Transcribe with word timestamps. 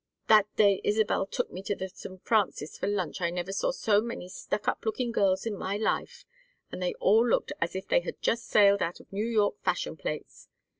That 0.29 0.47
day 0.55 0.81
Isabel 0.83 1.27
took 1.27 1.51
me 1.51 1.61
to 1.61 1.75
the 1.75 1.87
St. 1.87 2.23
Francis 2.25 2.75
for 2.75 2.87
lunch 2.87 3.21
I 3.21 3.29
never 3.29 3.53
saw 3.53 3.69
so 3.69 4.01
many 4.01 4.29
stuck 4.29 4.67
up 4.67 4.83
looking 4.83 5.11
girls 5.11 5.45
in 5.45 5.55
my 5.55 5.77
life, 5.77 6.25
and 6.71 6.81
they 6.81 6.95
all 6.95 7.23
looked 7.27 7.53
as 7.61 7.75
if 7.75 7.87
they 7.87 7.99
had 7.99 8.19
just 8.19 8.47
sailed 8.47 8.81
out 8.81 8.99
of 8.99 9.13
New 9.13 9.27
York 9.27 9.61
fashion 9.61 9.95
plates. 9.95 10.47